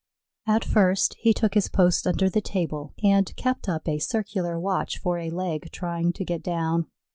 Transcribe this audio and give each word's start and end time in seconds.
At 0.47 0.65
first 0.65 1.13
he 1.19 1.31
took 1.31 1.53
his 1.53 1.69
post 1.69 2.07
under 2.07 2.27
the 2.27 2.41
table 2.41 2.91
and 3.03 3.35
kept 3.35 3.69
up 3.69 3.87
a 3.87 3.99
circular 3.99 4.59
watch 4.59 4.97
for 4.97 5.19
a 5.19 5.29
leg 5.29 5.69
trying 5.71 6.11
to 6.13 6.25
get 6.25 6.41
down. 6.41 6.87